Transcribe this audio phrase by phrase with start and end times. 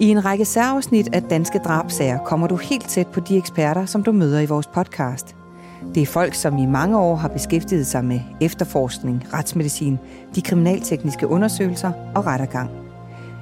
[0.00, 4.02] I en række særafsnit af Danske Drabsager kommer du helt tæt på de eksperter, som
[4.02, 5.36] du møder i vores podcast.
[5.94, 9.98] Det er folk, som i mange år har beskæftiget sig med efterforskning, retsmedicin,
[10.34, 12.70] de kriminaltekniske undersøgelser og rettergang.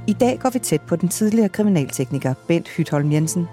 [0.06, 3.46] I dag går vi tæt på den tidligere kriminaltekniker Bent Hytholm Jensen.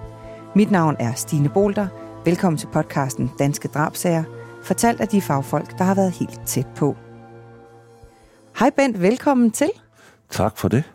[0.55, 1.87] Mit navn er Stine Bolter.
[2.25, 4.23] Velkommen til podcasten Danske Drabsager,
[4.63, 6.95] fortalt af de fagfolk, der har været helt tæt på.
[8.59, 9.69] Hej Bent, velkommen til.
[10.29, 10.92] Tak for det.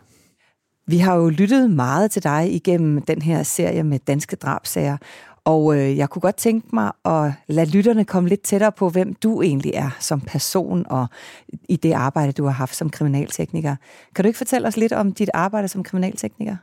[0.89, 4.97] Vi har jo lyttet meget til dig igennem den her serie med danske drabsager,
[5.45, 9.13] og øh, jeg kunne godt tænke mig at lade lytterne komme lidt tættere på, hvem
[9.13, 11.07] du egentlig er som person og
[11.69, 13.75] i det arbejde, du har haft som kriminaltekniker.
[14.15, 16.55] Kan du ikke fortælle os lidt om dit arbejde som kriminaltekniker?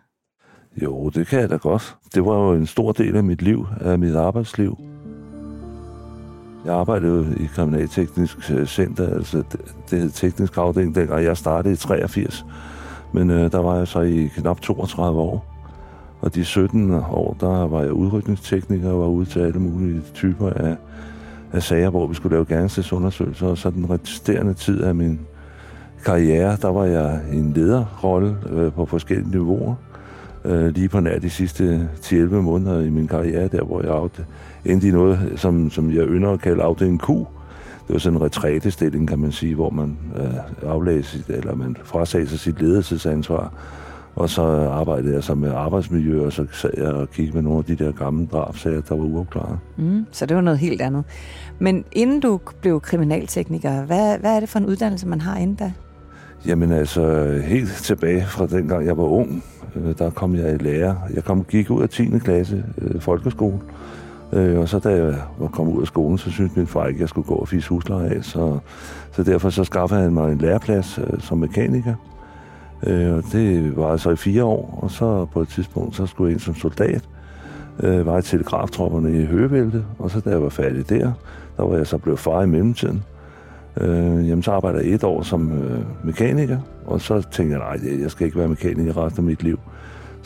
[0.82, 1.96] Jo, det kan jeg da godt.
[2.14, 4.78] Det var jo en stor del af mit liv, af mit arbejdsliv.
[6.64, 9.42] Jeg arbejdede i Kriminalteknisk øh, Center, altså
[9.90, 12.44] det hed teknisk afdeling, dengang jeg startede i 83.
[13.16, 15.46] Men øh, der var jeg så i knap 32 år.
[16.20, 20.50] Og de 17 år, der var jeg udrykningstekniker og var ude til alle mulige typer
[20.50, 20.76] af,
[21.52, 23.46] af sager, hvor vi skulle lave gerningstidsundersøgelser.
[23.46, 25.20] Og så den resterende tid af min
[26.04, 29.74] karriere, der var jeg i en lederrolle øh, på forskellige niveauer.
[30.44, 34.24] Øh, lige på nær de sidste 10-11 måneder i min karriere, der hvor jeg
[34.72, 37.10] endte i noget, som, som jeg ynder at kalde afdeling Q,
[37.86, 41.76] det var sådan en retrætestilling, kan man sige, hvor man øh, aflagde sit, eller man
[41.84, 43.52] frasagde sig sit ledelsesansvar.
[44.16, 47.58] Og så arbejdede jeg så med arbejdsmiljø, og så sad jeg og kiggede med nogle
[47.58, 49.58] af de der gamle drabsager, der var uafklaret.
[49.76, 51.04] Mm, så det var noget helt andet.
[51.58, 55.56] Men inden du blev kriminaltekniker, hvad, hvad er det for en uddannelse, man har inden
[55.56, 55.72] da?
[56.46, 59.44] Jamen altså, helt tilbage fra dengang jeg var ung,
[59.76, 61.00] øh, der kom jeg i lære.
[61.14, 62.18] Jeg kom, gik ud af 10.
[62.18, 63.58] klasse øh, folkeskole,
[64.32, 66.96] Øh, og så da jeg var kommet ud af skolen, så syntes min far ikke,
[66.96, 68.24] at jeg skulle gå og fisse husleje af.
[68.24, 68.58] Så,
[69.12, 71.94] så derfor så skaffede han mig en læreplads øh, som mekaniker.
[72.86, 76.28] Øh, og det var altså i fire år, og så på et tidspunkt, så skulle
[76.28, 77.08] jeg ind som soldat.
[77.82, 81.12] Øh, var i telegraftropperne i Høgevælte, og så da jeg var færdig der,
[81.56, 83.04] der var jeg så blevet far i mellemtiden.
[83.80, 88.00] Øh, jamen, så arbejder jeg et år som øh, mekaniker, og så tænkte jeg, nej,
[88.02, 89.58] jeg skal ikke være mekaniker resten af mit liv.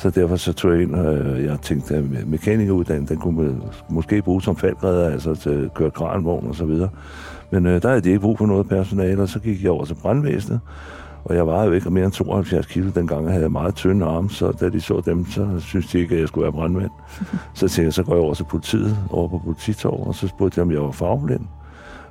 [0.01, 4.43] Så derfor så tog jeg ind, og jeg tænkte, at mekanikeruddannelsen, den kunne måske bruge
[4.43, 6.89] som faldgræder, altså til at køre kranvogn og så videre.
[7.51, 9.85] Men øh, der havde de ikke brug for noget personale, og så gik jeg over
[9.85, 10.61] til brandvæsenet.
[11.25, 14.31] Og jeg var jo ikke mere end 72 kilo dengang, jeg havde meget tynde arme,
[14.31, 16.91] så da de så dem, så synes de ikke, at jeg skulle være brandmand.
[17.55, 20.59] så tænkte jeg, så går jeg over til politiet, over på polititorv, og så spurgte
[20.59, 21.47] jeg, om jeg var fagblind.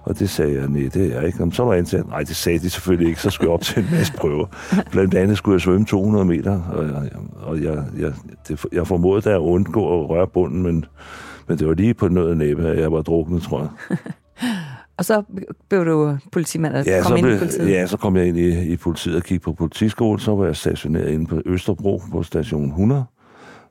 [0.10, 1.44] Og det sagde jeg, nej, det er jeg ikke.
[1.44, 3.62] Og så var jeg til, nej, det sagde de selvfølgelig ikke, så skulle jeg op
[3.62, 4.46] til en masse prøver.
[4.92, 7.12] Blandt andet skulle jeg svømme 200 meter, og jeg,
[7.42, 8.14] og jeg, jeg,
[8.48, 10.86] det, jeg formodede at undgå at røre bunden, men,
[11.48, 13.98] men det var lige på noget næppe, at jeg var druknet, tror jeg.
[14.98, 15.24] og så
[15.70, 17.70] blev du politimand og ja, kom ind blev, i politiet?
[17.70, 20.20] Ja, så kom jeg ind i, i politiet og kiggede på politiskole.
[20.20, 23.04] Så var jeg stationeret inde på Østerbro på station 100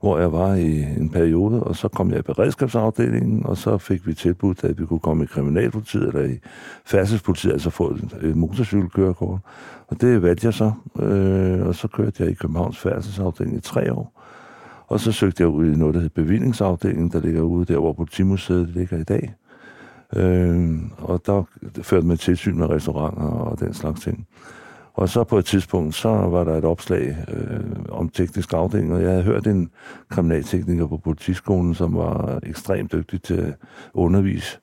[0.00, 4.06] hvor jeg var i en periode, og så kom jeg i beredskabsafdelingen, og så fik
[4.06, 6.38] vi tilbudt, at vi kunne komme i kriminalpolitiet eller i
[6.84, 7.90] færdselspolitiet, altså få
[8.22, 9.40] et, motorcykelkørekort.
[9.88, 13.92] Og det valgte jeg så, øh, og så kørte jeg i Københavns færdselsafdeling i tre
[13.92, 14.22] år.
[14.86, 17.92] Og så søgte jeg ud i noget, der hedder bevillingsafdelingen, der ligger ude der, hvor
[17.92, 19.34] politimuseet ligger i dag.
[20.16, 21.42] Øh, og der
[21.82, 24.26] førte man tilsyn med restauranter og den slags ting.
[24.98, 29.02] Og så på et tidspunkt, så var der et opslag øh, om teknisk afdeling, og
[29.02, 29.70] jeg havde hørt en
[30.08, 33.54] kriminaltekniker på politiskolen, som var ekstremt dygtig til at
[33.94, 34.58] undervise.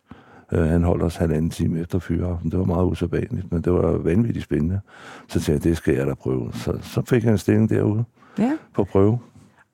[0.54, 2.52] Øh, han holdt os halvanden time efter fyreaften.
[2.52, 4.80] Det var meget usædvanligt, men det var vanvittigt spændende.
[5.28, 6.52] Så tænkte jeg, det skal jeg da prøve.
[6.54, 8.04] Så, så fik jeg en stilling derude
[8.38, 8.58] ja.
[8.74, 9.20] på prøve.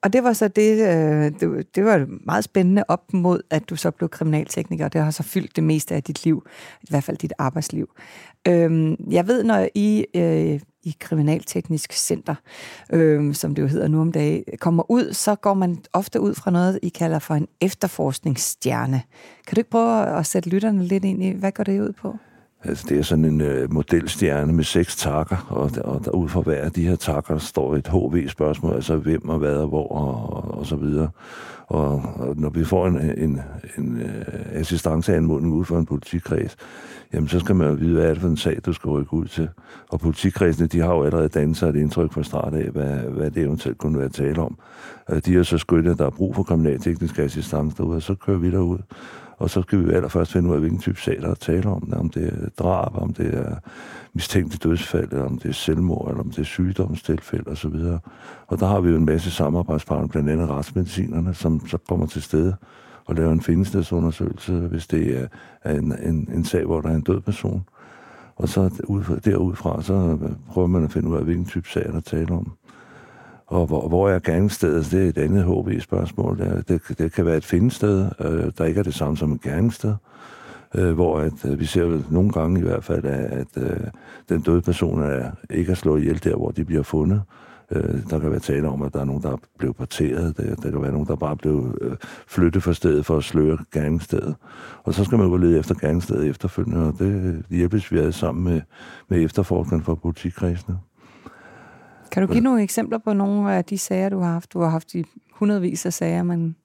[0.03, 3.75] Og det var så det, øh, det, det var meget spændende op mod, at du
[3.75, 6.45] så blev kriminaltekniker, og det har så fyldt det meste af dit liv,
[6.81, 7.89] i hvert fald dit arbejdsliv.
[8.47, 12.35] Øhm, jeg ved, når I øh, i Kriminalteknisk Center,
[12.93, 16.35] øh, som det jo hedder nu om dagen, kommer ud, så går man ofte ud
[16.35, 19.01] fra noget, I kalder for en efterforskningsstjerne.
[19.47, 22.15] Kan du ikke prøve at sætte lytterne lidt ind i, hvad går det ud på?
[22.63, 26.41] Altså, det er sådan en øh, modelstjerne med seks takker, og, og der, ud fra
[26.41, 30.33] hver af de her takker står et HV-spørgsmål, altså hvem og hvad og hvor og,
[30.33, 31.09] og, og så videre.
[31.67, 33.41] Og, og når vi får en, en,
[33.77, 36.55] en øh, assistanceanmodning ud fra en politikreds,
[37.13, 39.13] jamen så skal man jo vide, hvad er det for en sag, du skal rykke
[39.13, 39.49] ud til.
[39.89, 43.31] Og politikredsene, de har jo allerede dannet sig et indtryk fra start af, hvad, hvad
[43.31, 44.57] det eventuelt kunne være tale om.
[45.25, 48.37] De er så skødt, at der er brug for kriminalteknisk assistance derude, og så kører
[48.37, 48.77] vi derud.
[49.41, 51.93] Og så skal vi allerførst finde ud af, hvilken type sag, der er tale om.
[51.93, 53.55] Om det er drab, om det er
[54.13, 57.75] mistænkte dødsfald, eller om det er selvmord, eller om det er sygdomstilfælde osv.
[58.47, 62.21] Og der har vi jo en masse samarbejdspartnere, blandt andet retsmedicinerne, som så kommer til
[62.21, 62.55] stede
[63.05, 65.29] og laver en findestedsundersøgelse, hvis det
[65.63, 67.63] er en, en, en sag, hvor der er en død person.
[68.35, 68.69] Og så
[69.25, 70.17] derudfra, så
[70.49, 72.51] prøver man at finde ud af, hvilken type sag der taler om.
[73.51, 74.91] Og hvor, hvor er gerningsstedet?
[74.91, 76.39] Det er et andet HV-spørgsmål.
[76.39, 79.41] Det, det, det kan være et findested, øh, der ikke er det samme som et
[79.41, 79.95] gerningssted.
[80.75, 83.79] Øh, hvor at, øh, vi ser vel nogle gange i hvert fald, at, at øh,
[84.29, 87.21] den døde person er, ikke er slået ihjel der, hvor de bliver fundet.
[87.71, 90.37] Øh, der kan være tale om, at der er nogen, der er blevet parteret.
[90.37, 91.95] Der, der kan være nogen, der bare blev øh,
[92.27, 94.35] flyttet fra stedet for at sløre gerningsstedet.
[94.83, 98.43] Og så skal man jo lede efter gerningsstedet efterfølgende, og det hjælpes vi alle sammen
[98.43, 98.61] med,
[99.09, 100.77] med efterforskningen fra politikredsene.
[102.11, 104.53] Kan du give nogle eksempler på nogle af de sager, du har haft?
[104.53, 106.55] Du har haft i hundredvis af sager, men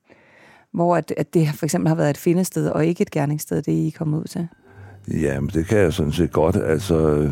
[0.73, 3.73] hvor at, at det for eksempel har været et findested og ikke et gerningssted, det
[3.73, 4.49] I er kommet ud til?
[5.09, 6.57] Jamen, det kan jeg sådan set godt.
[6.57, 7.31] Altså, øh,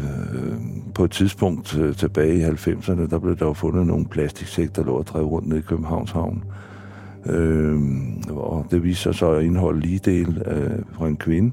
[0.95, 4.85] på et tidspunkt øh, tilbage i 90'erne, der blev der jo fundet nogle plastiksæk, der
[4.85, 6.45] lå og drev rundt ned i Københavns Havn.
[7.27, 7.81] Øh,
[8.31, 11.53] og det viste sig så at indeholde lige del øh, fra en kvinde.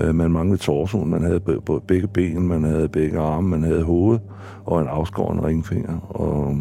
[0.00, 1.40] Øh, man manglede torsoen, man havde
[1.86, 4.18] begge ben, man havde begge arme, man havde hoved
[4.64, 5.98] og en afskåren ringfinger.
[6.08, 6.56] Og,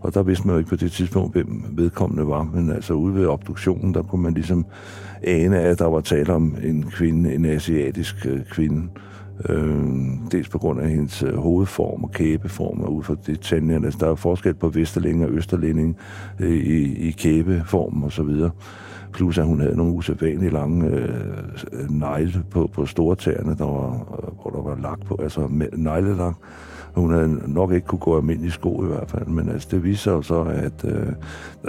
[0.00, 2.42] og der vidste man jo ikke på det tidspunkt, hvem vedkommende var.
[2.54, 4.66] Men altså ude ved obduktionen, der kunne man ligesom
[5.22, 8.88] ane, at der var tale om en kvinde, en asiatisk øh, kvinde.
[9.48, 9.84] Øh,
[10.32, 13.42] dels på grund af hendes øh, hovedform og kæbeform, og ud fra detaljerne.
[13.42, 13.86] tænderne.
[13.86, 15.96] Altså, der er forskel på Vesterlæng og Østerlænding
[16.40, 18.50] øh, i, i kæbeform og så videre.
[19.14, 23.90] Plus at hun havde nogle usædvanligt lange øh, negle på, på store tæerne, der var,
[23.92, 26.34] øh, hvor der var lagt på, altså neglelak.
[26.94, 30.12] Hun havde nok ikke kunne gå almindelig sko i hvert fald, men altså, det viser
[30.12, 31.12] jo så, at øh,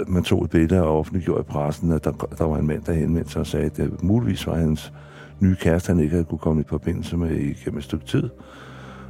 [0.06, 2.92] man tog et billede og offentliggjorde i pressen, at der, der var en mand, der
[2.92, 4.92] henvendte sig og sagde, at det muligvis var hans
[5.40, 8.28] nye kæreste, han ikke havde kunne komme i forbindelse med igennem et stykke tid.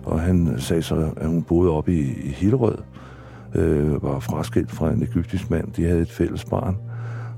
[0.04, 2.78] Og han sagde så, at hun boede oppe i, i Hillerød,
[3.54, 5.72] øh, var fraskilt fra en egyptisk mand.
[5.72, 6.76] De havde et fælles barn.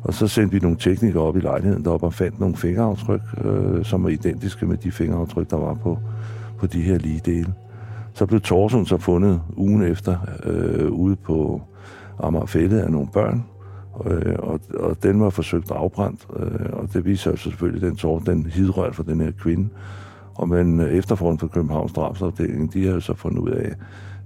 [0.08, 3.84] Og så sendte vi nogle teknikere op i lejligheden deroppe og fandt nogle fingeraftryk, øh,
[3.84, 5.98] som var identiske med de fingeraftryk, der var på,
[6.58, 7.54] på de her lige dele.
[8.14, 11.62] Så blev Torsund så fundet ugen efter øh, ude på
[12.18, 13.44] Amagerfælde af nogle børn,
[14.06, 18.18] øh, og, og den var forsøgt afbrændt, øh, og det viser sig selvfølgelig, den tår,
[18.18, 19.68] den hidrørt for den her kvinde.
[20.34, 23.74] Og men øh, for Københavns drabsafdeling, de har jo så fundet ud af,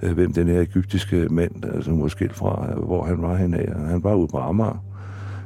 [0.02, 3.36] øh, hvem den her egyptiske mand, altså hun var skilt fra, øh, hvor han var
[3.36, 3.88] henne af.
[3.88, 4.91] Han var ude på Amager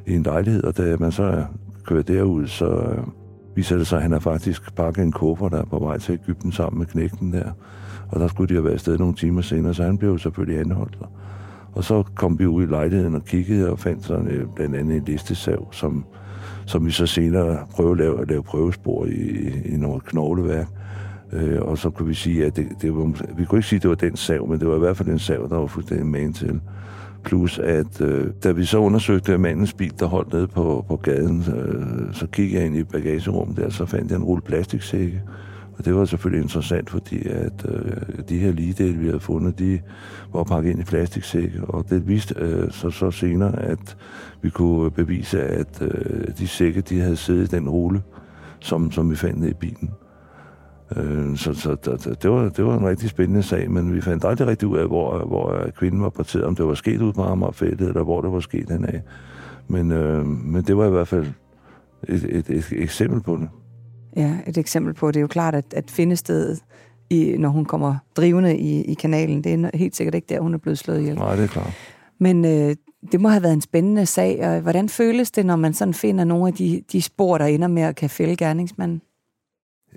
[0.07, 1.45] i en lejlighed, og da man så
[1.85, 2.99] kører derud, så øh,
[3.55, 6.13] viser det sig, at han har faktisk pakket en kuffer, der er på vej til
[6.13, 7.51] Ægypten sammen med knægten der.
[8.09, 10.61] Og der skulle de have været afsted nogle timer senere, så han blev jo selvfølgelig
[10.61, 10.99] anholdt.
[11.73, 14.97] Og så kom vi ud i lejligheden og kiggede og fandt sådan øh, blandt andet
[14.97, 16.05] en listesav, som,
[16.67, 20.67] som vi så senere prøvede at lave, at lave prøvespor i, i noget knogleværk.
[21.33, 23.83] Øh, og så kunne vi sige, at det, det var, vi kunne ikke sige, at
[23.83, 26.07] det var den sav, men det var i hvert fald en sav, der var fuldstændig
[26.07, 26.61] man til.
[27.27, 31.45] Plus at øh, da vi så undersøgte mandens bil, der holdt nede på, på gaden,
[31.57, 35.23] øh, så kiggede jeg ind i bagagerummet der, så fandt jeg en rulle plastiksække.
[35.79, 37.93] Og det var selvfølgelig interessant, fordi at øh,
[38.29, 39.81] de her ligedele, vi havde fundet, de
[40.33, 43.97] var pakket ind i plastiksække, og det viste øh, så, så senere, at
[44.43, 48.03] vi kunne bevise, at øh, de sække, de havde siddet i den rulle,
[48.61, 49.91] som, som vi fandt i bilen.
[50.97, 54.25] Øh, så så det, det, var, det var en rigtig spændende sag, men vi fandt
[54.25, 57.23] aldrig rigtig ud af, hvor, hvor kvinden var parteret, om det var sket ud på
[57.23, 59.03] Amagerfældet, eller hvor det var sket af.
[59.69, 61.27] Men, øh, men det var i hvert fald
[62.09, 63.49] et, et, et, eksempel på det.
[64.17, 66.63] Ja, et eksempel på, det er jo klart, at, at finde stedet,
[67.11, 70.55] i, når hun kommer drivende i, i kanalen, det er helt sikkert ikke der, hun
[70.55, 71.15] er blevet slået ihjel.
[71.15, 71.73] Nej, det er klart.
[72.21, 72.77] Men øh,
[73.13, 76.25] det må have været en spændende sag, og hvordan føles det, når man sådan finder
[76.25, 79.03] nogle af de, de spor, der ender med at kan fælde gerningsmanden?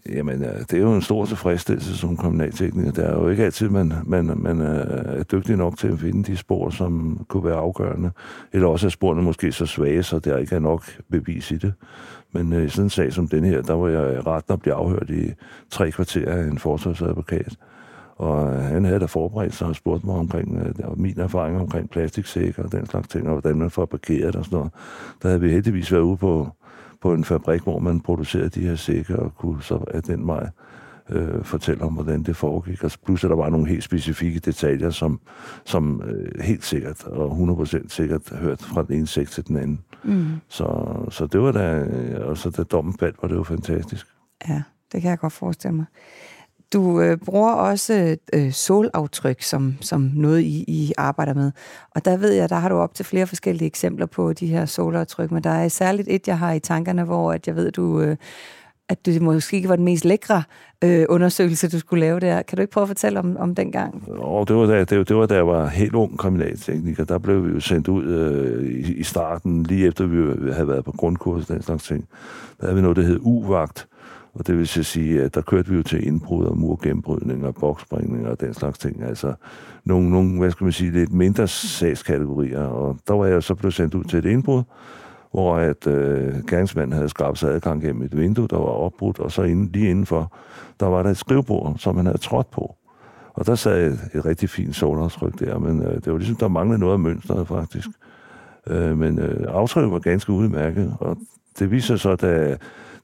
[0.06, 2.92] Jamen, øh, det er jo en stor tilfredsstillelse som kommunaltekniker.
[2.92, 6.24] Det er jo ikke altid, man, man, man øh, er dygtig nok til at finde
[6.24, 8.12] de spor, som kunne være afgørende.
[8.54, 11.74] Eller også er sporene måske så svage, så der ikke er nok bevis i det.
[12.32, 14.74] Men øh, i sådan en sag som den her, der var jeg ret at blive
[14.74, 15.34] afhørt i
[15.70, 17.58] tre kvarter af en forsvarsadvokat.
[18.16, 21.90] Og øh, han havde da forberedt sig og spurgt mig omkring øh, min erfaring omkring
[21.90, 24.72] plastiksækker og den slags ting, og hvordan man får parkeret og sådan noget.
[25.22, 26.48] Der havde vi heldigvis været ude på
[27.02, 30.50] på en fabrik, hvor man producerede de her sække, og kunne så af den vej
[31.10, 32.84] øh, fortælle om, hvordan det foregik.
[32.84, 35.20] Og plus, at der var nogle helt specifikke detaljer, som,
[35.66, 39.80] som øh, helt sikkert og 100% sikkert hørt fra den ene sæk til den anden.
[40.04, 40.26] Mm.
[40.48, 41.88] Så, så det var da,
[42.24, 44.08] og så da dommen faldt, var det jo fantastisk.
[44.48, 45.86] Ja, det kan jeg godt forestille mig.
[46.74, 51.52] Du øh, bruger også øh, solaftryk som, som noget, I, I arbejder med.
[51.96, 54.66] Og der ved jeg, der har du op til flere forskellige eksempler på de her
[54.66, 58.02] solaftryk, men der er særligt et, jeg har i tankerne, hvor at jeg ved, du,
[58.02, 58.18] øh,
[58.90, 60.44] at det måske ikke var den mest lækre
[60.84, 62.42] øh, undersøgelse, du skulle lave der.
[62.42, 64.04] Kan du ikke prøve at fortælle om, om den gang?
[64.20, 67.04] Oh, det, var da, det, det var da jeg var helt ung kriminaltekniker.
[67.04, 70.86] Der blev vi jo sendt ud øh, i, i starten, lige efter vi havde været
[70.86, 72.08] på grundkurs og den slags ting.
[72.60, 73.88] Der havde vi noget, der hed U-vagt,
[74.40, 78.28] og det vil sige, at der kørte vi jo til indbrud og murgennembrydning og boksspringning
[78.28, 79.04] og den slags ting.
[79.04, 79.34] Altså
[79.86, 82.64] nogle, nogle, hvad skal man sige, lidt mindre sagskategorier.
[82.64, 84.64] Og der var jeg så blevet sendt ud til et indbrud,
[85.32, 89.32] hvor at øh, gerningsmanden havde skrabt sig adgang gennem et vindue, der var opbrudt, og
[89.32, 90.34] så inde, lige indenfor,
[90.80, 92.76] der var der et skrivebord, som han havde trådt på.
[93.34, 96.48] Og der sad et, et rigtig fint solafstryk der, men øh, det var ligesom, der
[96.48, 97.88] manglede noget af mønstret faktisk.
[98.68, 101.18] Øh, men øh, aftrykket var ganske udmærket, og
[101.60, 102.58] det viser så, da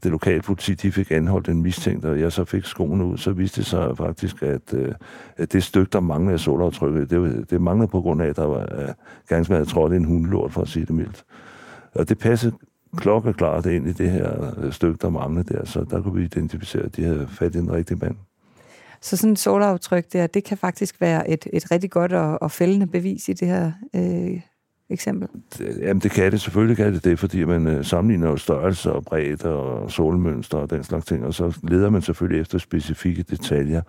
[0.03, 3.31] det lokale politi de fik anholdt en mistænkt, og jeg så fik skoene ud, så
[3.31, 4.93] viste det sig faktisk, at, øh,
[5.37, 8.45] at det stykke, der manglede af solaftrykket, det, det manglede på grund af, at der
[8.45, 8.93] var uh,
[9.29, 11.23] gerningsmand havde trådt en hundelort, for at sige det mildt.
[11.95, 12.53] Og det passede
[12.97, 16.83] klokkeklart ind i det her øh, stykke, der manglede der, så der kunne vi identificere,
[16.83, 18.15] at de havde fat i en rigtig mand.
[19.01, 22.51] Så sådan et solaftryk der, det kan faktisk være et, et rigtig godt og, og
[22.51, 24.41] fældende bevis i det her øh,
[24.89, 25.27] eksempel?
[25.79, 29.03] Jamen det kan det, selvfølgelig kan det det, fordi man øh, sammenligner jo størrelse og
[29.03, 33.81] bredde og solmønster og den slags ting, og så leder man selvfølgelig efter specifikke detaljer.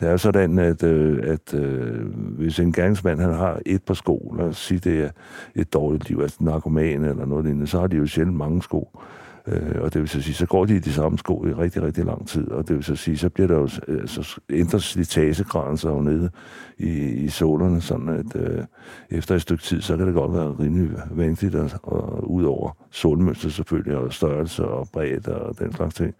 [0.00, 4.34] Det er sådan, at, øh, at øh, hvis en gangsmand han har et par sko,
[4.38, 5.10] lad os sige, det er
[5.54, 8.98] et dårligt liv, altså narkoman eller noget lignende, så har de jo sjældent mange sko.
[9.46, 11.82] Øh, og det vil så sige, så går de i de samme sko i rigtig,
[11.82, 14.78] rigtig lang tid, og det vil så sige, så bliver der jo, øh, så ændrer
[14.78, 16.30] slitagegraden sig jo nede
[16.78, 18.64] i, i solerne, sådan at øh,
[19.10, 22.76] efter et stykke tid, så kan det godt være rimelig vanskeligt, at, og ud over
[22.90, 26.14] solmønster selvfølgelig, og størrelse og bredde og den slags ting.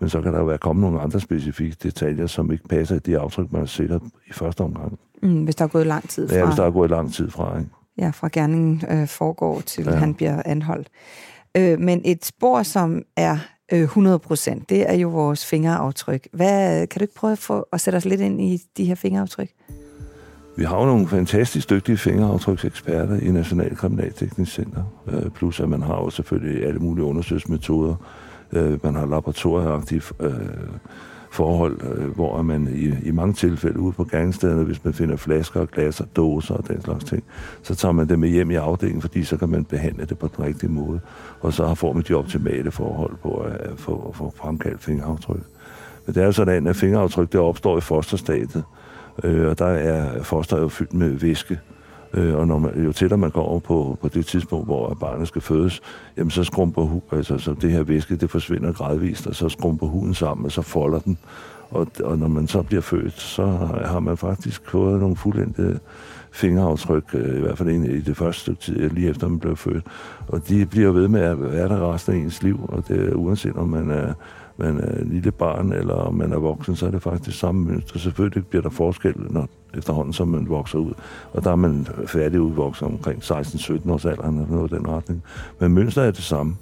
[0.00, 2.98] Men så kan der jo være kommet nogle andre specifikke detaljer, som ikke passer i
[2.98, 4.98] de aftryk, man set i første omgang.
[5.22, 6.36] Mm, hvis der er gået lang tid fra.
[6.36, 7.70] Ja, hvis der er gået lang tid fra, ikke?
[7.98, 9.90] Ja, fra gerningen øh, foregår til ja.
[9.90, 10.88] han bliver anholdt.
[11.56, 13.38] Øh, men et spor, som er
[13.72, 16.28] øh, 100 procent, det er jo vores fingeraftryk.
[16.32, 18.94] Hvad, kan du ikke prøve at, få, at sætte os lidt ind i de her
[18.94, 19.48] fingeraftryk?
[20.56, 24.82] Vi har jo nogle fantastisk dygtige fingeraftrykseksperter i National Kriminalteknisk Center.
[25.06, 27.94] Øh, plus at man har jo selvfølgelig alle mulige undersøgelsesmetoder.
[28.52, 30.32] Øh, man har laboratorieagtige øh,
[31.30, 35.60] forhold, øh, hvor man i, i mange tilfælde ude på gangstederne, hvis man finder flasker
[35.60, 37.24] og glas og dåser og den slags ting,
[37.62, 40.28] så tager man det med hjem i afdelingen, fordi så kan man behandle det på
[40.36, 41.00] den rigtige måde.
[41.40, 45.42] Og så får man de optimale forhold på at få, få fremkaldt fingeraftryk.
[46.06, 48.64] Men det er jo sådan, at fingeraftryk det opstår i fosterstadiet,
[49.24, 51.58] øh, og der er fosteret jo fyldt med væske.
[52.14, 55.42] Øh, og når man, jo tættere man går på, på det tidspunkt, hvor barnet skal
[55.42, 55.80] fødes,
[56.16, 59.86] jamen så skrumper hu, altså, så det her væske, det forsvinder gradvist, og så skrumper
[59.86, 61.18] huden sammen, og så folder den.
[61.70, 63.46] Og, og når man så bliver født, så
[63.84, 65.80] har man faktisk fået nogle fuldendte
[66.32, 69.56] fingeraftryk, øh, i hvert fald i det første stykke tid, øh, lige efter man blev
[69.56, 69.84] født.
[70.28, 73.14] Og de bliver ved med at være der resten af ens liv, og det er
[73.14, 74.12] uanset om man er
[74.58, 77.98] man er lille barn, eller om man er voksen, så er det faktisk samme mønster.
[77.98, 80.92] Selvfølgelig bliver der forskel, når efterhånden som man vokser ud.
[81.32, 85.22] Og der er man færdig udvokset omkring 16-17 års alderen eller noget i den retning.
[85.60, 86.56] Men mønster er det samme.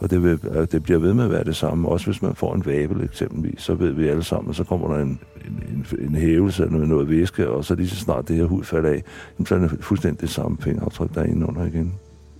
[0.00, 1.88] Og det, vil, øh, det bliver ved med at være det samme.
[1.88, 5.02] Også hvis man får en vabel eksempelvis, så ved vi alle sammen, så kommer der
[5.02, 5.20] en,
[5.68, 8.64] en, en hævelse af noget, noget væske, og så lige så snart det her hud
[8.64, 9.02] falder af,
[9.46, 11.94] så er det fuldstændig det samme fingeraftryk, der er inde under igen.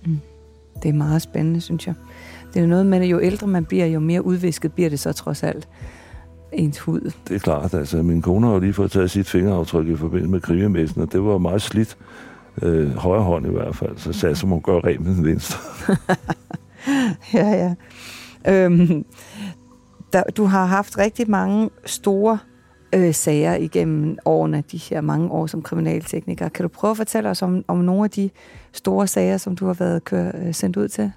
[0.05, 0.19] Mm.
[0.83, 1.95] Det er meget spændende, synes jeg.
[2.53, 5.13] Det er noget med, at jo ældre man bliver, jo mere udvisket bliver det så
[5.13, 5.67] trods alt
[6.51, 7.11] ens hud.
[7.27, 7.73] Det er klart.
[7.73, 11.11] Altså, min kone har jo lige fået taget sit fingeraftryk i forbindelse med krigemessen, og
[11.11, 11.97] det var meget slidt.
[12.61, 13.97] Øh, højre hånd i hvert fald.
[13.97, 15.59] Så sagde må hun gøre rent med den venstre.
[17.33, 17.75] ja, ja.
[18.65, 19.05] Øhm,
[20.13, 22.37] der, du har haft rigtig mange store
[22.93, 26.49] øh, sager igennem årene, de her mange år som kriminaltekniker.
[26.49, 28.29] Kan du prøve at fortælle os om, om nogle af de
[28.73, 31.11] store sager, som du har været kør, øh, sendt ud til?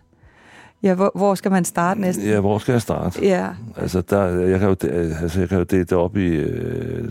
[0.84, 2.26] Ja, hvor, hvor skal man starte næsten?
[2.26, 3.26] Ja, hvor skal jeg starte?
[3.26, 3.48] Ja.
[3.76, 4.76] Altså, der, jeg, kan jo,
[5.22, 7.10] altså, jeg kan jo dele det op i, øh,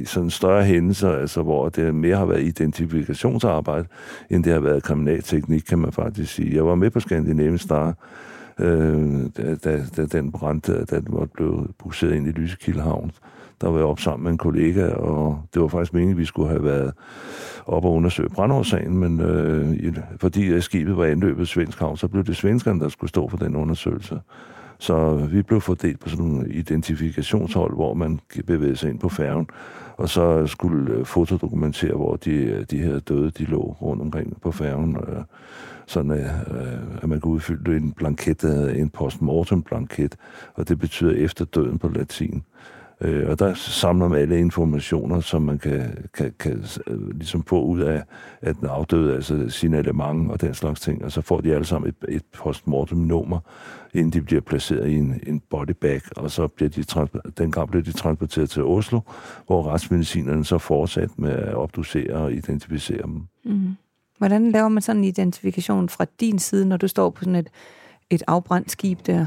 [0.00, 3.88] i sådan større hændelser, altså, hvor det mere har været identifikationsarbejde,
[4.30, 6.54] end det har været kriminalteknik, kan man faktisk sige.
[6.56, 7.94] Jeg var med på Scandinavian Star,
[8.58, 13.10] øh, da, da, da den brændte, da den måtte blive busseret ind i Lysekildehavn.
[13.60, 16.24] Der var jeg op sammen med en kollega, og det var faktisk meningen, at vi
[16.24, 16.92] skulle have været
[17.66, 22.36] op og undersøge brandårsagen, men øh, fordi skibet var anløbet svensk havn, så blev det
[22.36, 24.20] svenskerne, der skulle stå for den undersøgelse.
[24.78, 29.46] Så vi blev fordelt på sådan nogle identifikationshold, hvor man bevægede sig ind på færgen,
[29.96, 34.40] og så skulle øh, fotodokumentere, hvor de, øh, de her døde, de lå rundt omkring
[34.40, 34.96] på færgen.
[34.96, 35.22] Øh,
[35.86, 40.16] sådan øh, øh at man kunne udfylde en blanket, der hedder en postmortem blanket,
[40.54, 42.42] og det betyder efter døden på latin.
[43.00, 47.62] Øh, og der samler man alle informationer, som man kan, kan, kan øh, ligesom få
[47.62, 48.02] ud af,
[48.40, 51.88] at den afdøde, altså signalement og den slags ting, og så får de alle sammen
[51.88, 53.38] et, et postmortem-nummer,
[53.94, 56.84] inden de bliver placeret i en, en bodybag, og så bliver de,
[57.38, 59.00] dengang blev de transporteret til Oslo,
[59.46, 63.22] hvor retsmedicinerne så fortsat med at obducere og identificere dem.
[63.44, 63.76] Mm.
[64.18, 67.48] Hvordan laver man sådan en identifikation fra din side, når du står på sådan et,
[68.10, 69.26] et afbrændt skib der?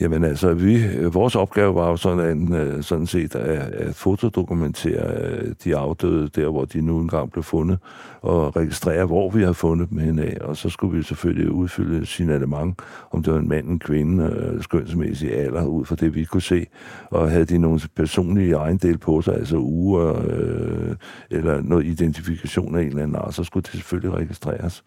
[0.00, 0.78] Jamen altså, vi,
[1.12, 6.48] vores opgave var jo sådan, øh, sådan set at, at fotodokumentere øh, de afdøde der,
[6.48, 7.78] hvor de nu engang blev fundet,
[8.22, 10.40] og registrere, hvor vi har fundet dem henad.
[10.40, 12.78] Og så skulle vi selvfølgelig udfylde signalement,
[13.10, 16.42] om det var en mand, en kvinde, øh, skønsmæssig alder, ud fra det, vi kunne
[16.42, 16.66] se.
[17.10, 20.96] Og havde de nogle personlige ejendel på sig, altså uger, øh,
[21.30, 24.84] eller noget identifikation af en eller anden art, så skulle det selvfølgelig registreres.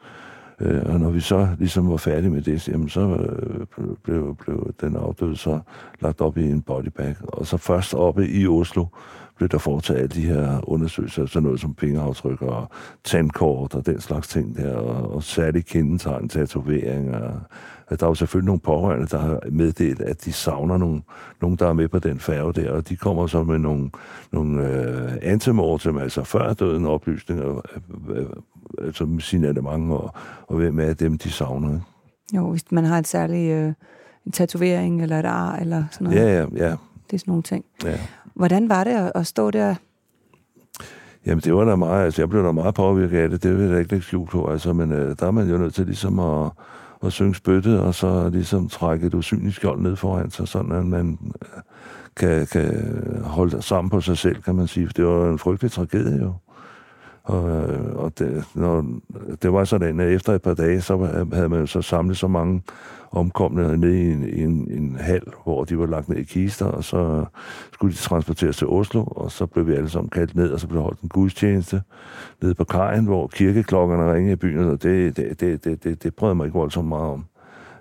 [0.62, 4.74] Øh, og når vi så ligesom var færdige med det, jamen så øh, blev, blev
[4.82, 5.60] den afdøde så
[6.02, 7.16] lagt op i en bodybag.
[7.28, 8.86] Og så først oppe i Oslo
[9.38, 12.70] blev der foretaget alle de her undersøgelser, sådan noget som fingeraftryk og
[13.04, 17.40] tandkort og den slags ting der, og, og særligt kendetegn, tatoveringer.
[17.90, 21.02] Der er jo selvfølgelig nogle pårørende, der har meddelt, at de savner nogle,
[21.42, 23.90] nogen, der er med på den færge der, og de kommer så med nogle,
[24.32, 27.62] nogle øh, antemortem, altså før døden oplysninger,
[28.10, 28.26] øh, øh,
[28.82, 30.14] altså signalement, og,
[30.48, 31.74] og hvem er dem, de savner.
[31.74, 31.86] Ikke?
[32.34, 33.74] Jo, hvis man har en særlig øh,
[34.28, 36.20] en tatovering eller et ar eller sådan noget.
[36.20, 36.76] Ja, ja, ja.
[37.10, 37.66] Det er sådan nogle ting.
[37.84, 38.00] ja.
[38.34, 39.76] Hvordan var det at, at stå der?
[41.26, 43.70] Jamen, det var da meget, altså jeg blev da meget påvirket af det, det vil
[43.70, 46.20] jeg ikke lægge skjult på, altså, men øh, der er man jo nødt til ligesom
[46.20, 46.52] at,
[47.04, 50.86] at synge spyttet, og så ligesom trække et usynligt skjold ned foran sig, sådan at
[50.86, 51.62] man øh,
[52.16, 54.88] kan, kan holde sammen på sig selv, kan man sige.
[54.88, 56.34] For det var en frygtelig tragedie jo.
[57.28, 58.86] Og, øh, og det, når,
[59.42, 62.62] det var sådan, at efter et par dage, så havde man så samlet så mange
[63.12, 66.66] omkomne ned i en, i en, en hal, hvor de var lagt ned i kister,
[66.66, 67.26] og så
[67.74, 70.68] skulle de transporteres til Oslo, og så blev vi alle sammen kaldt ned, og så
[70.68, 71.82] blev holdt en gudstjeneste
[72.42, 76.16] nede på kajen, hvor kirkeklokkerne ringede i byen, og det, det, det, det, det, det
[76.16, 77.26] prøvede mig ikke voldsomt meget om.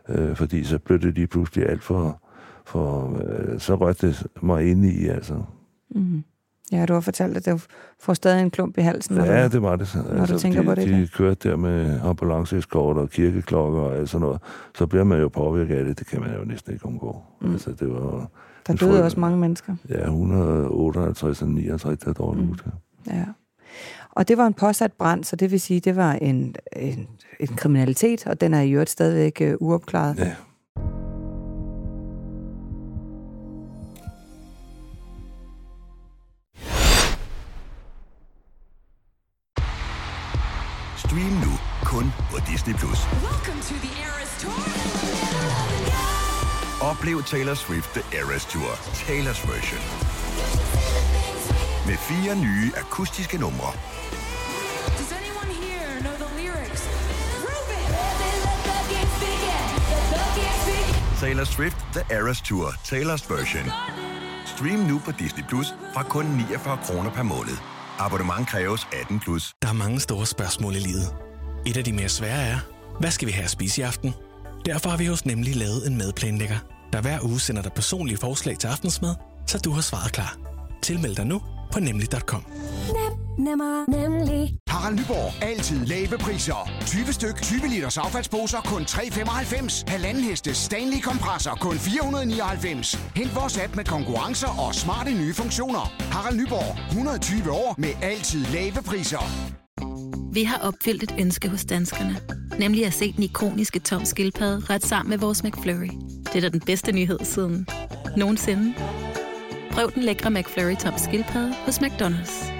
[0.08, 2.22] Øh, fordi så blev det lige pludselig alt for...
[2.64, 5.42] for øh, så rørte det mig ind i, altså.
[5.90, 6.24] Mm.
[6.72, 7.66] Ja, du har fortalt, at det
[8.00, 9.16] får stadig en klump i halsen.
[9.16, 9.88] Ja, du, det var det.
[10.16, 11.08] når du tænker de, på det De dag.
[11.14, 14.40] kørte der med ambulanceeskort og kirkeklokker og alt sådan noget.
[14.74, 15.98] Så bliver man jo påvirket af det.
[15.98, 17.22] Det kan man jo næsten ikke undgå.
[17.40, 17.52] Mm.
[17.52, 19.76] Altså, det var der døde frygtelig- også mange mennesker.
[19.88, 22.72] ja, 158 og 69, der dårligt Mm.
[23.06, 23.24] Ja.
[24.12, 27.06] Og det var en påsat brand, så det vil sige, det var en, en,
[27.40, 30.18] en kriminalitet, og den er i øvrigt stadigvæk uh, uopklaret.
[30.18, 30.32] Ja.
[47.06, 48.70] Oplev Taylor Swift The Eras Tour,
[49.06, 49.80] Taylor's version.
[51.86, 53.72] Med fire nye akustiske numre.
[61.20, 63.72] Taylor Swift The Eras Tour, Taylor's version.
[64.46, 67.56] Stream nu på Disney Plus fra kun 49 kroner per måned.
[67.98, 69.54] Abonnement kræves 18 plus.
[69.62, 71.14] Der er mange store spørgsmål i livet.
[71.66, 72.58] Et af de mere svære er,
[73.00, 74.14] hvad skal vi have at spise i aften?
[74.66, 76.58] Derfor har vi hos Nemlig lavet en madplanlægger,
[76.92, 79.14] der hver uge sender dig personlige forslag til aftensmad,
[79.46, 80.36] så du har svaret klar.
[80.82, 82.44] Tilmeld dig nu på nemlig.com.
[83.38, 84.56] Nemmer, nemlig.
[84.68, 85.42] Harald Nyborg.
[85.42, 86.70] Altid lave priser.
[86.86, 89.84] 20 styk, 20 liters affaldsposer kun 3,95.
[89.86, 92.98] Halvanden heste Stanley kompresser kun 499.
[93.16, 95.92] Hent vores app med konkurrencer og smarte nye funktioner.
[96.12, 96.78] Harald Nyborg.
[96.88, 99.24] 120 år med altid lave priser.
[100.32, 102.16] Vi har opfyldt et ønske hos danskerne.
[102.58, 105.90] Nemlig at se den ikoniske tom skildpadde ret sammen med vores McFlurry.
[106.36, 107.66] Det er da den bedste nyhed siden
[108.16, 108.74] nogensinde.
[109.70, 112.52] Prøv den lækre McFlurry tom skildpadde hos McDonald's.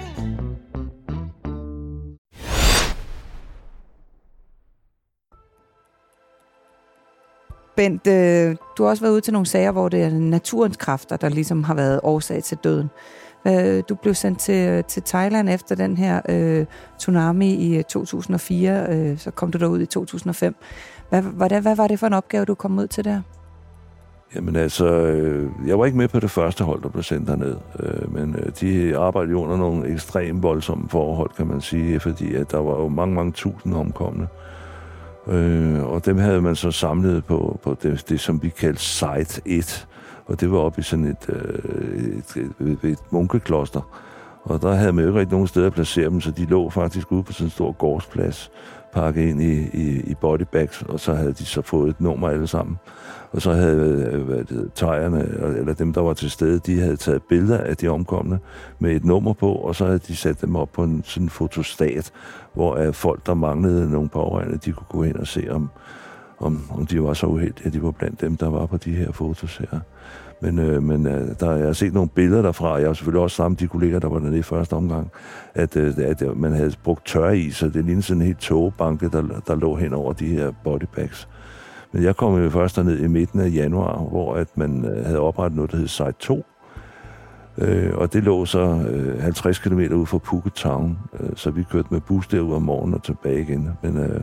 [7.75, 11.17] Bent, øh, du har også været ude til nogle sager, hvor det er naturens kræfter,
[11.17, 12.89] der ligesom har været årsag til døden.
[13.47, 16.65] Øh, du blev sendt til, til Thailand efter den her øh,
[16.97, 20.55] tsunami i øh, 2004, øh, så kom du derud i 2005.
[21.09, 23.21] Hvad, hvordan, hvad var det for en opgave, du kom ud til der?
[24.35, 27.55] Jamen altså, øh, jeg var ikke med på det første hold, der blev sendt derned,
[27.79, 32.35] øh, men øh, de arbejdede jo under nogle ekstremt voldsomme forhold, kan man sige, fordi
[32.35, 34.27] at der var jo mange, mange tusind omkomne.
[35.27, 39.41] Øh, og dem havde man så samlet på, på det, det, som vi kaldte Site
[39.45, 39.87] 1,
[40.25, 43.81] og det var oppe i sådan et, øh, et, et, et, et munkekloster.
[44.43, 46.69] Og der havde man jo ikke rigtig nogen steder at placere dem, så de lå
[46.69, 48.51] faktisk ude på sådan en stor gårdsplads,
[48.97, 52.47] pakket ind i, i, i bodybags, og så havde de så fået et nummer alle
[52.47, 52.77] sammen.
[53.31, 55.21] Og så havde øh, hvad det, tegerne,
[55.57, 58.39] eller dem, der var til stede, de havde taget billeder af de omkomne
[58.79, 61.29] med et nummer på, og så havde de sat dem op på en sådan en
[61.29, 62.11] fotostat,
[62.53, 65.69] hvor øh, folk, der manglede nogle pårørende, de kunne gå ind og se, om,
[66.39, 68.91] om, om de var så uheldige, at de var blandt dem, der var på de
[68.91, 69.79] her fotos her.
[70.41, 73.35] Men, øh, men øh, der, jeg har set nogle billeder derfra, jeg har selvfølgelig også
[73.35, 75.11] sammen med de kolleger, der var dernede i første omgang,
[75.53, 79.09] at, øh, at man havde brugt tør i, så det lignede sådan en helt tågebanke,
[79.09, 81.27] der, der lå hen over de her bodypacks.
[81.91, 85.19] Men jeg kom jo først derned i midten af januar, hvor at man øh, havde
[85.19, 86.45] oprettet noget, der hed Site 2.
[87.57, 91.63] Øh, og det lå så øh, 50 km ud fra Puket Town, øh, så vi
[91.63, 93.69] kørte med bus derud om morgenen og tilbage igen.
[93.81, 94.21] Men øh,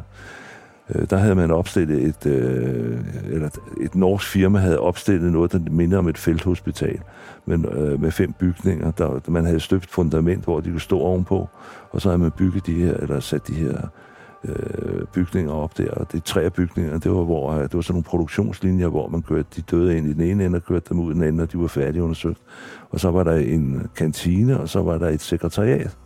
[0.91, 3.49] øh, der havde man opstillet et, øh, eller
[3.81, 7.01] et norsk firma havde opstillet noget, der minder om et felthospital,
[7.47, 8.91] men øh, med fem bygninger.
[8.91, 11.49] Der, man havde støbt fundament, hvor de kunne stå ovenpå,
[11.91, 13.89] og så havde man bygget de her, eller sat de her
[14.45, 17.95] øh, bygninger op der, og det tre bygninger, det var, hvor, øh, det var sådan
[17.95, 21.01] nogle produktionslinjer, hvor man kørte de døde ind i den ene ende og kørte dem
[21.01, 22.41] ud i den anden, og de var færdigundersøgt.
[22.91, 25.97] Og så var der en kantine, og så var der et sekretariat.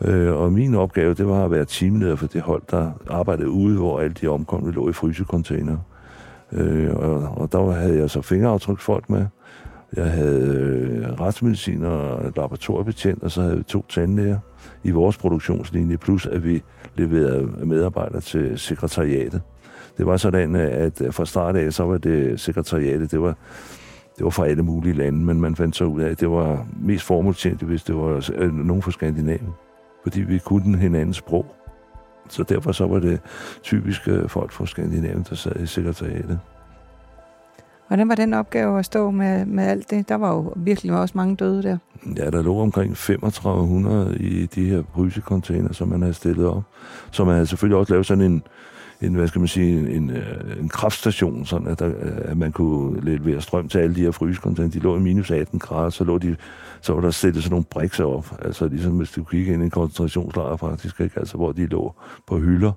[0.00, 3.78] Øh, og min opgave, det var at være teamleder for det hold, der arbejdede ude,
[3.78, 5.76] hvor alle de omkomne lå i frysecontainer.
[6.52, 9.26] Øh, og, og der havde jeg så fingeraftryksfolk med.
[9.96, 14.38] Jeg havde øh, retsmediciner og laboratoriebetjent, og så havde vi to tandlæger
[14.84, 16.62] i vores produktionslinje, plus at vi
[16.96, 19.42] leverede medarbejdere til sekretariatet.
[19.98, 23.36] Det var sådan, at øh, fra start af, så var det sekretariatet, det var,
[24.18, 26.66] det var fra alle mulige lande, men man fandt så ud af, at det var
[26.80, 29.52] mest formålstjent, hvis det var øh, nogen fra Skandinavien,
[30.02, 31.46] fordi vi kunne hinandens sprog.
[32.28, 33.20] Så derfor så var det
[33.62, 36.40] typisk folk fra Skandinavien, der sad i sekretariatet.
[37.88, 40.08] Hvordan var den opgave at stå med, med alt det?
[40.08, 41.78] Der var jo virkelig også mange døde der.
[42.16, 46.62] Ja, der lå omkring 3500 i de her brysecontainer, som man havde stillet op.
[47.10, 48.42] Så man havde selvfølgelig også lavet sådan en,
[49.02, 52.52] en hvad skal man sige, en, en, øh, kraftstation, sådan at, der, øh, at man
[52.52, 54.78] kunne levere strøm til alle de her frysekontanter.
[54.78, 56.36] De lå i minus 18 grader, så, lå de,
[56.80, 59.64] så var der stillet sådan nogle brikser op, altså ligesom hvis du kigger ind i
[59.64, 61.18] en koncentrationslejr faktisk, ikke?
[61.18, 61.94] Altså, hvor de lå
[62.26, 62.72] på hylder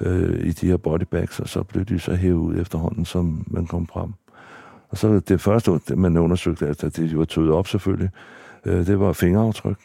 [0.00, 3.66] øh, i de her bodybags, og så blev de så hævet ud efterhånden, som man
[3.66, 4.12] kom frem.
[4.88, 8.10] Og så det første, man undersøgte, at det var tøet op selvfølgelig,
[8.64, 9.78] øh, det var fingeraftryk.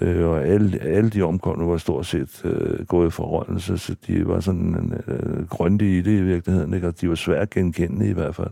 [0.00, 4.28] Øh, og alle, alle de omkomne var stort set øh, gået i forrådelse, så de
[4.28, 6.88] var sådan øh, grøntige i det i virkeligheden, ikke?
[6.88, 8.50] og de var svært genkendelige i hvert fald.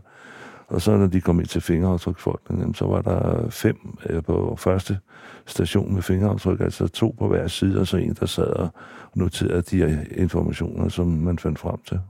[0.68, 3.76] Og så når de kom ind til fingeraftryksfolkene, så var der fem
[4.10, 4.98] øh, på første
[5.46, 8.68] station med fingeraftryk, altså to på hver side, og så en, der sad og
[9.14, 12.00] noterede de her informationer, som man fandt frem til.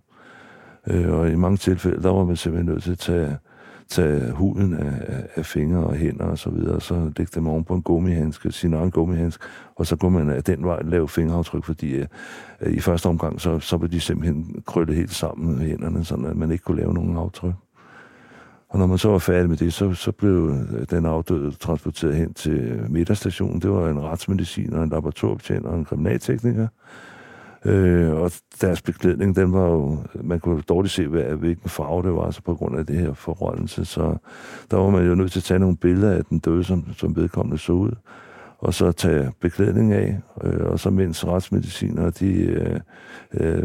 [0.86, 3.36] Øh, og i mange tilfælde, der var man simpelthen nødt til at tage
[3.88, 7.64] tage huden af, af fingre og hænder og så videre, og så lægge dem oven
[7.64, 9.44] på en gummihandske, sin egen gummihandske,
[9.76, 12.06] og så kunne man af den vej lave fingeraftryk, fordi øh,
[12.60, 16.16] øh i første omgang, så, så blev de simpelthen krøllet helt sammen med hænderne, så
[16.16, 17.54] man ikke kunne lave nogen aftryk.
[18.68, 22.14] Og når man så var færdig med det, så, så blev øh, den afdøde transporteret
[22.14, 23.60] hen til midterstationen.
[23.60, 26.68] Det var en retsmediciner, en laboratoriebetjent og en kriminaltekniker.
[27.66, 32.14] Øh, og deres beklædning, den var jo, man kunne dårligt se, hvad, hvilken farve det
[32.14, 33.84] var, så på grund af det her forrådelse.
[33.84, 34.16] Så
[34.70, 37.16] der var man jo nødt til at tage nogle billeder af den døde, som, som
[37.16, 37.90] vedkommende så ud
[38.58, 42.80] og så tage beklædning af, øh, og så mens retsmediciner, de øh,
[43.34, 43.62] øh,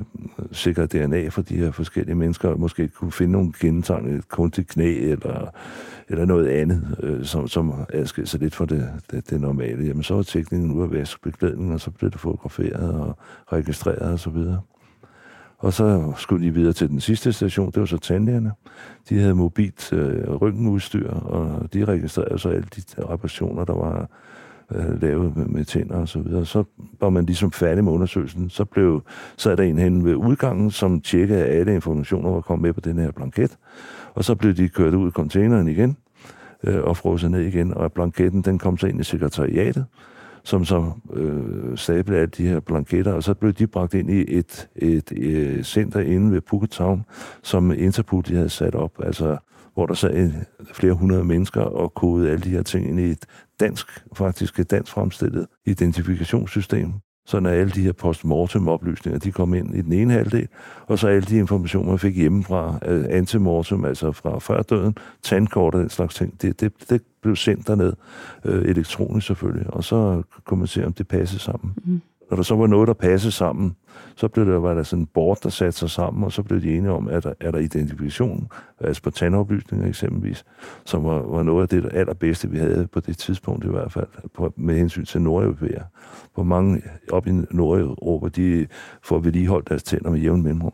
[0.51, 5.11] sikrer DNA for de her forskellige mennesker, måske kunne finde nogle gentegn, et kunstigt knæ
[5.11, 5.47] eller,
[6.09, 9.85] eller noget andet, øh, som, som adskiller sig lidt fra det, det, det normale.
[9.85, 13.17] Jamen så var teknikken ud at vaske beklædningen, og så blev det fotograferet og
[13.51, 14.35] registreret osv.
[14.35, 14.63] Og,
[15.57, 18.51] og så skulle de videre til den sidste station, det var så tandlægerne.
[19.09, 24.09] De havde mobilt øh, røntgenudstyr, og de registrerede så alle de reparationer, der var
[24.75, 26.45] øh, lavet med, med tænder og så videre.
[26.45, 26.63] Så
[26.99, 28.49] var man ligesom færdig med undersøgelsen.
[28.49, 29.03] Så blev
[29.37, 32.81] sad der en hen ved udgangen, som tjekkede, at alle informationer var kommet med på
[32.81, 33.57] den her blanket.
[34.13, 35.97] Og så blev de kørt ud i containeren igen
[36.63, 37.73] øh, og frosset ned igen.
[37.73, 39.85] Og blanketten, den kom så ind i sekretariatet
[40.43, 44.37] som så øh, stablede alle de her blanketter, og så blev de bragt ind i
[44.37, 47.05] et, et, et center inde ved Phuket Town,
[47.43, 48.91] som Interpol de havde sat op.
[49.03, 49.37] Altså
[49.73, 50.31] hvor der sad
[50.73, 53.25] flere hundrede mennesker og kodede alle de her ting ind i et
[53.59, 56.93] dansk, faktisk et dansk fremstillet identifikationssystem.
[57.25, 60.47] Så når alle de her postmortem-oplysninger, de kom ind i den ene halvdel,
[60.87, 65.75] og så alle de informationer, man fik hjemmefra, øh, antemortem, altså fra før døden, tandkort
[65.75, 67.93] og den slags ting, det, det, det blev sendt derned,
[68.45, 71.73] øh, elektronisk selvfølgelig, og så kunne man se, om det passede sammen.
[71.85, 72.01] Mm.
[72.31, 73.75] Når der så var noget, der passede sammen,
[74.15, 76.61] så blev der, var der sådan en board, der satte sig sammen, og så blev
[76.61, 78.47] de enige om, at der, er der identifikation,
[78.79, 80.45] altså på tandoplysninger eksempelvis,
[80.85, 84.07] som var, var noget af det allerbedste, vi havde på det tidspunkt i hvert fald,
[84.33, 85.83] på, med hensyn til nordeuropæer.
[86.33, 88.67] Hvor mange op i Nordeuropa, de
[89.03, 90.73] får vedligeholdt deres tænder med jævn mellemrum.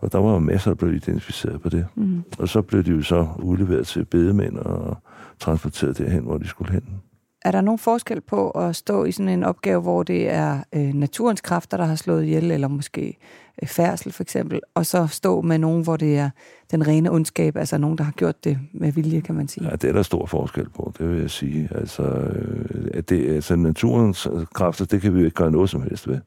[0.00, 1.86] Og der var masser, der blev identificeret på det.
[1.94, 2.22] Mm.
[2.38, 4.96] Og så blev de jo så udleveret til bedemænd og
[5.38, 7.00] transporteret derhen, hvor de skulle hen
[7.44, 10.94] er der nogen forskel på at stå i sådan en opgave, hvor det er øh,
[10.94, 13.18] naturens kræfter, der har slået ihjel, eller måske
[13.62, 16.30] øh, færdsel for eksempel, og så stå med nogen, hvor det er
[16.70, 19.68] den rene ondskab, altså nogen, der har gjort det med vilje, kan man sige?
[19.68, 21.68] Ja, det er der stor forskel på, det vil jeg sige.
[21.74, 25.70] Altså, øh, at det, altså naturens øh, kræfter, det kan vi jo ikke gøre noget
[25.70, 26.18] som helst ved.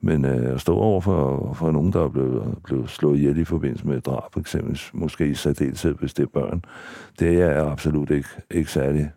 [0.00, 3.44] Men øh, at stå over for, for nogen, der er blevet, blevet slået ihjel i
[3.44, 6.62] forbindelse med et drab, eksempel, måske i særdeleshed, hvis det er børn,
[7.18, 9.10] det er absolut ikke, ikke særlig.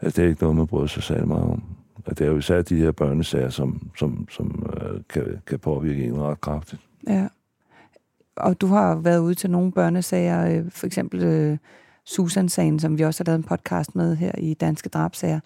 [0.00, 1.62] Altså, det er ikke noget, man bryder sig særlig meget om.
[2.04, 6.04] Og det er jo især de her børnesager, som, som, som øh, kan, kan påvirke
[6.04, 6.82] en ret kraftigt.
[7.08, 7.28] Ja.
[8.36, 11.58] Og du har været ude til nogle børnesager, øh, for eksempel øh,
[12.04, 15.40] Susan-sagen, som vi også har lavet en podcast med her i Danske Drabsager.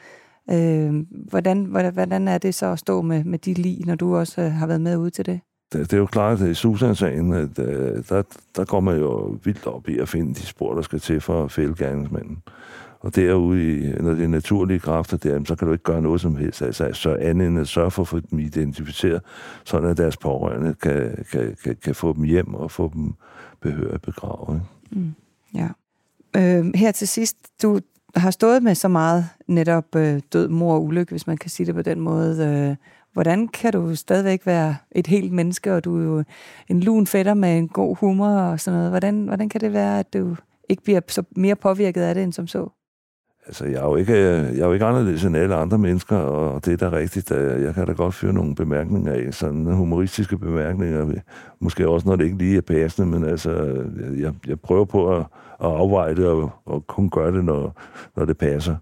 [0.51, 4.17] Øh, hvordan, hvordan, hvordan er det så at stå med, med de lige, når du
[4.17, 5.41] også øh, har været med ude til det?
[5.73, 8.23] Det, det er jo klart, at i Susan-sagen, at, øh, der,
[8.57, 11.45] der går man jo vildt op i at finde de spor, der skal til for
[11.45, 12.43] at fælde gerningsmanden.
[13.01, 16.21] Og derude, i, når det er naturlige kræfter der, så kan du ikke gøre noget
[16.21, 16.63] som helst.
[16.63, 19.23] Altså, så andet end at sørge for at få dem identificeret,
[19.65, 23.15] sådan at deres pårørende kan, kan, kan, kan få dem hjem og få dem
[23.61, 24.63] behørigt begravet.
[24.91, 25.15] Mm,
[25.55, 25.69] ja.
[26.37, 27.81] Øh, her til sidst, du
[28.17, 31.67] har stået med så meget netop øh, død, mor og ulykke, hvis man kan sige
[31.67, 32.47] det på den måde.
[32.47, 32.77] Øh,
[33.13, 36.25] hvordan kan du stadigvæk være et helt menneske, og du er jo
[36.69, 38.91] en lun fætter med en god humor og sådan noget.
[38.91, 40.37] Hvordan, hvordan kan det være, at du
[40.69, 42.69] ikke bliver så mere påvirket af det, end som så?
[43.51, 46.65] Altså, jeg er, jo ikke, jeg er jo ikke anderledes end alle andre mennesker, og
[46.65, 47.31] det er da rigtigt.
[47.31, 51.13] at Jeg kan da godt føre nogle bemærkninger af, sådan humoristiske bemærkninger.
[51.61, 53.51] Måske også, når det ikke lige er passende, men altså,
[54.19, 55.21] jeg, jeg prøver på at,
[55.61, 57.81] at afveje det, og, og kun gøre det, når,
[58.17, 58.77] når det passer.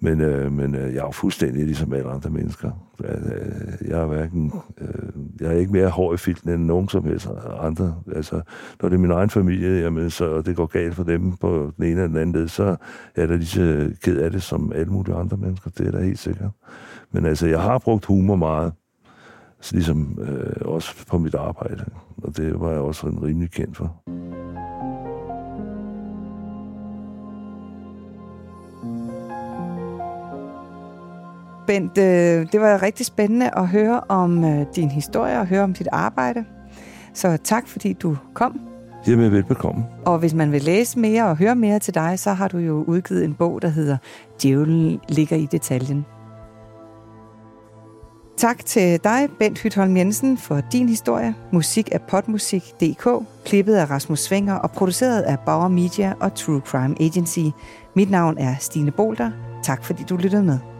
[0.00, 2.70] Men, øh, men øh, jeg er jo fuldstændig ligesom alle andre mennesker.
[3.04, 7.04] Øh, jeg er hverken, øh, jeg er ikke mere hård i filten end nogen som
[7.04, 7.28] helst
[7.60, 7.94] andre.
[8.14, 8.40] Altså,
[8.82, 11.84] når det er min egen familie, jamen, så det går galt for dem på den
[11.84, 12.76] ene eller den anden led, så
[13.14, 15.70] er der lige så ked af det som alle mulige andre mennesker.
[15.70, 16.50] Det er da helt sikkert.
[17.12, 18.72] Men altså, jeg har brugt humor meget.
[19.60, 21.84] Så ligesom øh, også på mit arbejde.
[22.22, 24.02] Og det var jeg også en rimelig kendt for.
[31.66, 35.74] Bent, øh, det var rigtig spændende at høre om øh, din historie og høre om
[35.74, 36.44] dit arbejde.
[37.14, 38.60] Så tak, fordi du kom.
[39.06, 39.84] Jamen, velbekomme.
[40.04, 42.84] Og hvis man vil læse mere og høre mere til dig, så har du jo
[42.86, 43.96] udgivet en bog, der hedder
[44.42, 46.06] Djævlen ligger i detaljen.
[48.36, 51.34] Tak til dig, Bent Hytholm Jensen, for din historie.
[51.52, 53.08] Musik af potmusik.dk,
[53.44, 57.40] klippet af Rasmus Svinger og produceret af Bauer Media og True Crime Agency.
[57.94, 59.30] Mit navn er Stine Bolter.
[59.62, 60.75] Tak fordi du lyttede med.